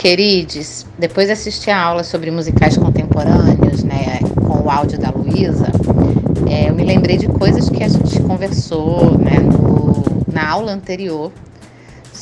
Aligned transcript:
Queridos, 0.00 0.86
depois 0.98 1.26
de 1.26 1.34
assistir 1.34 1.70
a 1.70 1.78
aula 1.78 2.02
sobre 2.02 2.30
musicais 2.30 2.74
contemporâneos, 2.74 3.84
né, 3.84 4.18
com 4.34 4.64
o 4.64 4.70
áudio 4.70 4.98
da 4.98 5.10
Luísa, 5.10 5.70
é, 6.48 6.70
eu 6.70 6.74
me 6.74 6.82
lembrei 6.82 7.18
de 7.18 7.26
coisas 7.26 7.68
que 7.68 7.84
a 7.84 7.88
gente 7.88 8.18
conversou 8.22 9.18
né, 9.18 9.38
no, 9.40 10.02
na 10.32 10.48
aula 10.48 10.72
anterior, 10.72 11.30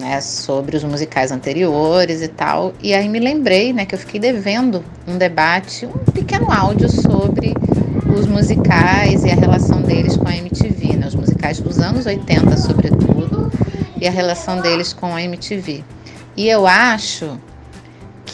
né, 0.00 0.20
sobre 0.20 0.76
os 0.76 0.82
musicais 0.82 1.30
anteriores 1.30 2.22
e 2.22 2.26
tal, 2.26 2.72
e 2.82 2.92
aí 2.92 3.08
me 3.08 3.20
lembrei 3.20 3.72
né, 3.72 3.86
que 3.86 3.94
eu 3.94 4.00
fiquei 4.00 4.18
devendo 4.18 4.84
um 5.06 5.16
debate, 5.16 5.86
um 5.86 6.10
pequeno 6.10 6.50
áudio 6.50 6.88
sobre 6.90 7.54
os 8.18 8.26
musicais 8.26 9.22
e 9.22 9.30
a 9.30 9.36
relação 9.36 9.80
deles 9.80 10.16
com 10.16 10.26
a 10.26 10.36
MTV, 10.36 10.96
né, 10.96 11.06
os 11.06 11.14
musicais 11.14 11.60
dos 11.60 11.78
anos 11.78 12.04
80, 12.04 12.56
sobretudo, 12.56 13.52
e 13.96 14.08
a 14.08 14.10
relação 14.10 14.60
deles 14.60 14.92
com 14.92 15.14
a 15.14 15.22
MTV. 15.22 15.84
E 16.36 16.48
eu 16.48 16.66
acho 16.66 17.38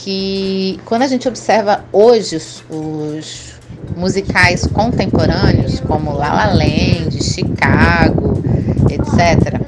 que 0.06 0.78
quando 0.84 1.02
a 1.02 1.08
gente 1.08 1.26
observa 1.26 1.84
hoje 1.90 2.36
os, 2.36 2.62
os 2.70 3.54
musicais 3.96 4.64
contemporâneos, 4.64 5.80
como 5.80 6.12
La 6.12 6.32
La 6.32 6.54
Land, 6.54 7.20
Chicago, 7.20 8.40
etc., 8.88 9.60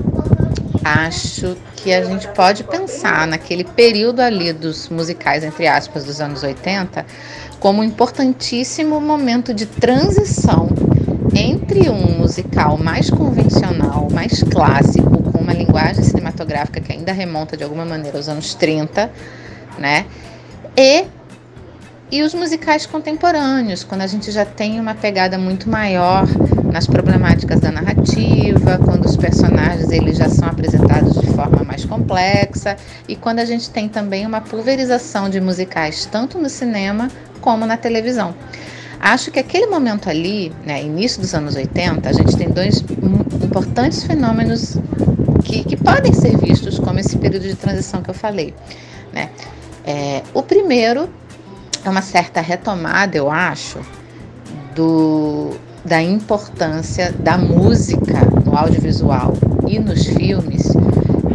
acho 0.84 1.56
que 1.74 1.92
a 1.92 2.05
gente 2.05 2.28
pode 2.28 2.62
pensar 2.62 3.27
naquele 3.27 3.64
período 3.64 4.20
ali 4.20 4.52
dos 4.52 4.88
musicais, 4.88 5.42
entre 5.42 5.66
aspas, 5.66 6.05
dos 6.05 6.20
anos 6.20 6.45
80, 6.45 7.05
como 7.59 7.80
um 7.80 7.84
importantíssimo 7.84 9.00
momento 9.00 9.52
de 9.52 9.66
transição 9.66 10.69
entre 11.34 11.91
um 11.91 12.16
musical 12.16 12.78
mais 12.78 13.11
convencional, 13.11 14.06
mais 14.12 14.45
clássico, 14.45 15.20
com 15.33 15.39
uma 15.39 15.52
linguagem 15.52 16.05
cinematográfica 16.05 16.80
que 16.80 16.92
ainda 16.92 17.11
remonta 17.11 17.56
de 17.56 17.64
alguma 17.64 17.84
maneira 17.84 18.16
aos 18.16 18.28
anos 18.28 18.55
30, 18.55 19.11
né? 19.78 20.06
E 20.77 21.06
e 22.10 22.23
os 22.23 22.32
musicais 22.32 22.86
contemporâneos, 22.86 23.84
quando 23.84 24.00
a 24.00 24.06
gente 24.06 24.30
já 24.30 24.42
tem 24.47 24.80
uma 24.80 24.94
pegada 24.94 25.36
muito 25.36 25.69
maior 25.69 26.27
nas 26.72 26.86
problemáticas 26.86 27.61
da 27.61 27.70
narrativa, 27.70 28.78
quando 28.83 29.05
os 29.05 29.14
personagens 29.14 29.91
eles 29.91 30.16
já 30.16 30.27
são 30.27 30.48
apresentados 30.48 31.20
de 31.20 31.27
forma 31.34 31.62
mais 31.64 31.84
complexa 31.84 32.78
e 33.06 33.14
quando 33.14 33.41
a 33.41 33.44
gente 33.44 33.69
tem 33.69 33.91
também 33.91 34.25
uma 34.25 34.41
pulverização 34.41 35.28
de 35.28 35.38
musicais 35.38 36.08
tanto 36.10 36.38
no 36.38 36.48
cinema 36.48 37.10
como 37.42 37.66
na 37.66 37.77
televisão. 37.77 38.34
Acho 38.98 39.31
que 39.31 39.38
aquele 39.38 39.66
momento 39.66 40.08
ali, 40.08 40.50
né, 40.64 40.83
início 40.83 41.20
dos 41.20 41.34
anos 41.34 41.56
80, 41.56 42.08
a 42.08 42.12
gente 42.12 42.34
tem 42.36 42.48
dois 42.48 42.83
importantes 43.44 44.03
fenômenos 44.03 44.78
que, 45.44 45.62
que 45.62 45.77
podem 45.77 46.14
ser 46.14 46.38
vistos 46.38 46.78
como 46.78 46.98
esse 46.98 47.19
período 47.19 47.47
de 47.47 47.55
transição 47.55 48.03
que 48.03 48.08
eu 48.08 48.14
falei. 48.14 48.55
Né? 49.12 49.28
É, 49.89 50.22
o 50.34 50.42
primeiro 50.42 51.08
é 51.83 51.89
uma 51.89 52.03
certa 52.03 52.42
retomada, 52.42 53.17
eu 53.17 53.31
acho, 53.31 53.78
do, 54.75 55.53
da 55.83 56.03
importância 56.03 57.11
da 57.11 57.39
música 57.39 58.20
no 58.44 58.55
audiovisual 58.55 59.33
e 59.66 59.78
nos 59.78 60.05
filmes 60.05 60.69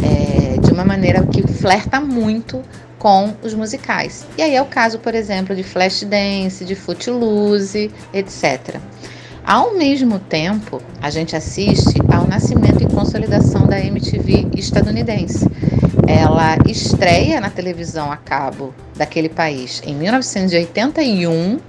é, 0.04 0.60
de 0.60 0.72
uma 0.72 0.86
maneira 0.86 1.26
que 1.26 1.42
flerta 1.48 2.00
muito 2.00 2.62
com 3.00 3.34
os 3.42 3.56
musicais. 3.56 4.24
E 4.38 4.44
aí 4.44 4.56
é 4.56 4.62
o 4.62 4.66
caso, 4.66 5.00
por 5.00 5.16
exemplo, 5.16 5.56
de 5.56 5.64
Flashdance, 5.64 6.64
de 6.64 6.76
Footloose, 6.76 7.90
etc. 8.14 8.76
Ao 9.44 9.74
mesmo 9.74 10.20
tempo, 10.20 10.80
a 11.02 11.10
gente 11.10 11.36
assiste 11.36 11.96
ao 12.08 12.28
nascimento 12.28 12.84
e 12.84 12.86
consolidação 12.86 13.66
da 13.66 13.80
MTV 13.80 14.50
estadunidense. 14.56 15.50
Ela 16.08 16.58
estreia 16.68 17.40
na 17.40 17.50
televisão 17.50 18.12
a 18.12 18.18
cabo 18.18 18.74
daquele 18.96 19.30
país 19.30 19.82
em 19.86 19.96
1981 19.96 21.60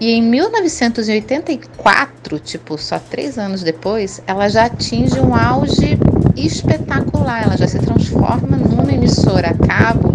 e 0.00 0.10
em 0.10 0.22
1984, 0.22 2.38
tipo 2.40 2.76
só 2.76 2.98
três 2.98 3.38
anos 3.38 3.62
depois, 3.62 4.20
ela 4.26 4.48
já 4.48 4.64
atinge 4.64 5.20
um 5.20 5.34
auge 5.34 5.96
espetacular. 6.36 7.44
Ela 7.44 7.56
já 7.56 7.68
se 7.68 7.78
transforma 7.78 8.56
numa 8.56 8.92
emissora 8.92 9.50
a 9.50 9.54
cabo 9.54 10.12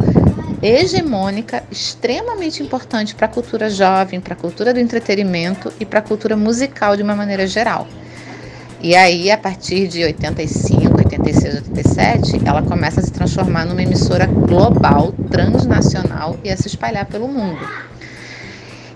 hegemônica, 0.61 1.63
extremamente 1.71 2.61
importante 2.61 3.15
para 3.15 3.27
a 3.27 3.29
cultura 3.29 3.69
jovem, 3.69 4.19
para 4.19 4.33
a 4.33 4.37
cultura 4.37 4.73
do 4.73 4.79
entretenimento 4.79 5.71
e 5.79 5.85
para 5.85 5.99
a 5.99 6.01
cultura 6.01 6.35
musical 6.35 6.97
de 6.97 7.03
uma 7.03 7.15
maneira 7.15 7.47
geral. 7.47 7.87
E 8.81 8.95
aí, 8.95 9.31
a 9.31 9.37
partir 9.37 9.87
de 9.87 10.03
85, 10.03 10.76
86, 11.27 11.55
87, 11.55 12.41
ela 12.45 12.61
começa 12.61 13.01
a 13.01 13.03
se 13.03 13.11
transformar 13.11 13.65
numa 13.65 13.83
emissora 13.83 14.25
global, 14.25 15.13
transnacional 15.29 16.37
e 16.43 16.49
a 16.49 16.55
se 16.55 16.67
espalhar 16.67 17.05
pelo 17.05 17.27
mundo. 17.27 17.59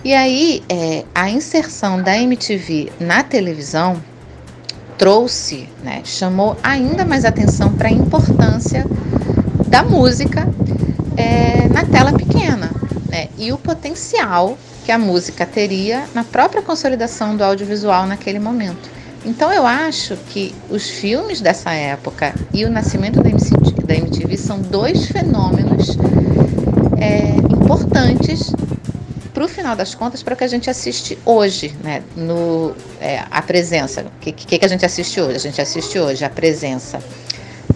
E 0.04 0.14
aí, 0.14 0.64
é, 0.70 1.04
a 1.14 1.30
inserção 1.30 2.02
da 2.02 2.18
MTV 2.18 2.92
na 3.00 3.22
televisão 3.22 4.02
trouxe, 4.98 5.68
né, 5.84 6.02
chamou 6.06 6.58
ainda 6.64 7.04
mais 7.04 7.26
atenção 7.26 7.74
para 7.74 7.90
a 7.90 7.92
importância 7.92 8.86
da 9.68 9.84
música 9.84 10.48
é, 11.18 11.68
na 11.70 11.84
tela 11.86 12.14
pequena 12.14 12.72
né, 13.10 13.28
e 13.38 13.52
o 13.52 13.58
potencial 13.58 14.58
que 14.86 14.92
a 14.92 14.98
música 14.98 15.46
teria 15.46 16.06
na 16.14 16.24
própria 16.24 16.62
consolidação 16.62 17.36
do 17.36 17.44
audiovisual 17.44 18.06
naquele 18.06 18.40
momento. 18.40 19.01
Então 19.24 19.54
eu 19.54 19.66
acho 19.68 20.18
que 20.30 20.54
os 20.70 20.90
filmes 20.90 21.42
dessa 21.42 21.72
época 21.72 22.34
e 22.54 22.66
o 22.66 22.70
nascimento 22.70 23.22
da 23.22 23.30
MTV, 23.30 23.84
da 23.86 23.96
MTV 23.96 24.38
são 24.38 24.60
dois 24.60 25.08
fenômenos 25.08 25.96
é, 27.00 27.36
importantes 27.54 28.52
para 29.32 29.46
o 29.46 29.48
final 29.48 29.76
das 29.76 29.96
contas 29.96 30.22
para 30.22 30.34
o 30.34 30.38
que 30.38 30.44
a 30.44 30.48
gente 30.48 30.70
assiste 30.70 31.18
hoje, 31.26 31.76
né? 31.84 32.04
No, 32.16 32.76
é, 33.00 33.24
a 33.30 33.42
presença. 33.42 34.02
O 34.02 34.20
que, 34.20 34.32
que, 34.32 34.60
que 34.60 34.66
a 34.66 34.68
gente 34.68 34.86
assiste 34.86 35.20
hoje? 35.20 35.36
A 35.36 35.40
gente 35.40 35.62
assiste 35.62 35.98
hoje 35.98 36.24
a 36.26 36.30
presença 36.30 37.00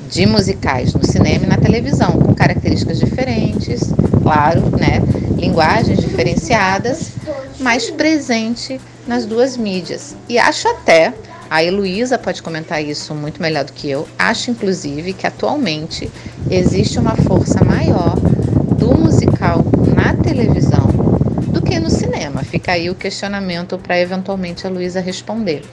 de 0.10 0.26
musicais 0.26 0.94
no 0.94 1.04
cinema 1.06 1.46
e 1.46 1.48
na 1.48 1.58
televisão, 1.58 2.12
com 2.12 2.34
características 2.36 3.00
diferentes, 3.00 3.82
claro, 4.22 4.62
né? 4.78 5.02
Linguagens 5.38 6.00
diferenciadas, 6.00 7.12
mas 7.60 7.90
presente 7.90 8.80
nas 9.08 9.26
duas 9.26 9.58
mídias. 9.58 10.16
E 10.30 10.38
acho 10.38 10.68
até, 10.68 11.14
a 11.50 11.64
Heloísa 11.64 12.18
pode 12.18 12.42
comentar 12.42 12.84
isso 12.84 13.14
muito 13.14 13.42
melhor 13.42 13.64
do 13.64 13.74
que 13.74 13.90
eu, 13.90 14.08
acho 14.18 14.52
inclusive 14.52 15.14
que 15.14 15.28
atualmente 15.28 16.12
existe 16.50 17.00
uma 17.00 17.16
força 17.16 17.64
maior 17.64 18.16
do 18.78 18.96
musical 18.98 19.64
na 19.96 20.14
televisão 20.16 20.88
do 21.48 21.62
que 21.62 21.80
no 21.80 21.90
cinema. 21.90 22.44
Fica 22.44 22.74
aí 22.74 22.90
o 22.90 22.96
questionamento 22.96 23.78
para 23.78 24.00
eventualmente 24.00 24.66
a 24.68 24.70
Luísa 24.70 25.00
responder, 25.00 25.64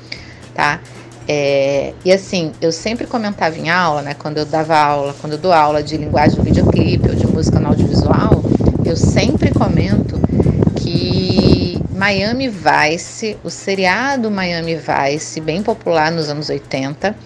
tá? 0.55 0.81
É, 1.29 1.95
e 2.05 2.13
assim, 2.13 2.53
eu 2.61 2.73
sempre 2.73 3.07
comentava 3.07 3.57
em 3.57 3.71
aula, 3.71 4.03
né, 4.03 4.15
quando 4.15 4.39
eu 4.39 4.45
dava 4.45 4.77
aula, 4.77 5.15
quando 5.21 5.35
eu 5.35 5.39
dou 5.39 5.53
aula 5.53 5.83
de 5.83 5.97
linguagem 5.97 6.37
do 6.37 6.43
videoclipe 6.43 7.09
ou 7.09 7.15
de 7.15 7.27
música 7.27 7.61
no 7.61 7.69
audiovisual, 7.69 8.43
Miami 12.13 12.51
Vice, 12.51 13.39
o 13.43 13.49
seriado 13.49 14.31
Miami 14.31 14.77
Vice, 14.77 15.41
bem 15.41 15.63
popular 15.63 16.13
nos 16.13 16.29
anos 16.29 16.51
80, 16.51 17.17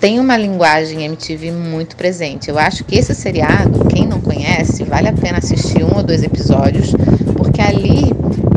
tem 0.00 0.18
uma 0.18 0.36
linguagem 0.36 1.04
MTV 1.04 1.52
muito 1.52 1.94
presente. 1.94 2.50
Eu 2.50 2.58
acho 2.58 2.82
que 2.82 2.98
esse 2.98 3.14
seriado, 3.14 3.84
quem 3.84 4.08
não 4.08 4.20
conhece, 4.20 4.82
vale 4.82 5.06
a 5.06 5.12
pena 5.12 5.38
assistir 5.38 5.84
um 5.84 5.96
ou 5.96 6.02
dois 6.02 6.24
episódios, 6.24 6.90
porque 7.36 7.60
ali 7.60 8.12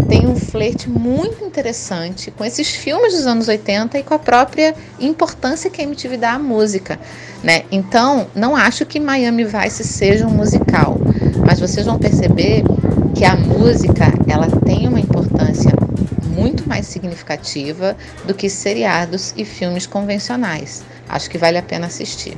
tem 0.09 0.25
um 0.25 0.35
flerte 0.35 0.90
muito 0.90 1.45
interessante 1.45 2.31
com 2.31 2.44
esses 2.44 2.72
filmes 2.72 3.13
dos 3.13 3.28
anos 3.28 3.47
80 3.47 4.00
e 4.00 4.03
com 4.03 4.16
a 4.16 4.19
própria 4.19 4.74
importância 5.00 5.69
que 5.69 5.80
a 5.80 5.84
MTV 5.84 6.18
dá 6.18 6.34
à 6.34 6.40
música, 6.40 7.00
né? 7.44 7.66
Então, 7.72 8.25
não 8.34 8.56
acho 8.56 8.84
que 8.84 9.00
Miami 9.00 9.44
Vice 9.44 9.84
seja 9.84 10.25
um 10.25 10.31
musical, 10.31 10.97
mas 11.45 11.59
vocês 11.59 11.85
vão 11.85 12.00
perceber 12.00 12.63
que 13.13 13.24
a 13.24 13.36
música, 13.36 14.12
ela 14.27 14.48
tem 14.65 14.88
uma 14.88 15.00
importância 15.00 15.71
muito 16.36 16.68
mais 16.68 16.88
significativa 17.03 17.97
do 18.25 18.33
que 18.33 18.50
seriados 18.50 19.33
e 19.35 19.44
filmes 19.44 19.85
convencionais. 19.85 20.83
Acho 21.09 21.29
que 21.29 21.38
vale 21.38 21.57
a 21.57 21.63
pena 21.63 21.88
assistir. 21.88 22.38